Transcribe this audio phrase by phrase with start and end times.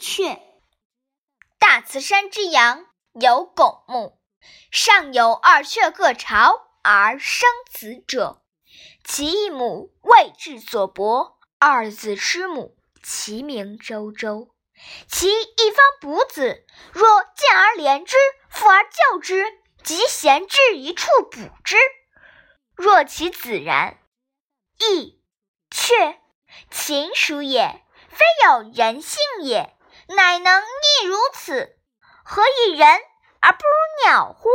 [0.00, 0.40] 雀。
[1.58, 4.18] 大慈山之阳有拱木，
[4.72, 8.42] 上有二雀各巢而生子者，
[9.04, 14.48] 其一母为质所搏，二子失母，其名周周。
[15.06, 18.16] 其一方卜子，若见而怜之，
[18.48, 19.44] 复而教之，
[19.84, 21.76] 即贤至一处补之。
[22.74, 23.98] 若其子然，
[24.78, 25.22] 亦
[25.70, 26.18] 雀
[26.70, 29.76] 禽属也，非有人性也，
[30.16, 31.78] 乃能逆如此，
[32.24, 32.88] 何以人
[33.40, 34.48] 而不如鸟乎？